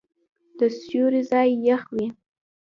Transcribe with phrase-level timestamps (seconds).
[0.57, 2.07] د سیوري ځای یخ وي.